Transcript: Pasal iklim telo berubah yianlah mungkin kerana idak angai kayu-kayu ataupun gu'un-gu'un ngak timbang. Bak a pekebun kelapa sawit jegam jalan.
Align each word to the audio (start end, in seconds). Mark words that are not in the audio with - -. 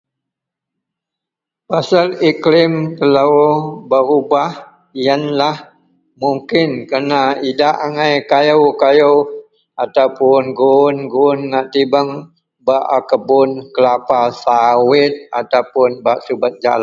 Pasal 1.69 2.07
iklim 2.29 2.73
telo 2.97 3.31
berubah 3.89 4.51
yianlah 5.03 5.57
mungkin 6.21 6.69
kerana 6.89 7.21
idak 7.49 7.75
angai 7.85 8.13
kayu-kayu 8.31 9.13
ataupun 9.83 10.41
gu'un-gu'un 10.59 11.37
ngak 11.49 11.67
timbang. 11.73 12.09
Bak 12.67 12.83
a 12.85 12.99
pekebun 13.09 13.49
kelapa 13.75 14.19
sawit 14.43 15.13
jegam 15.33 16.53
jalan. 16.63 16.79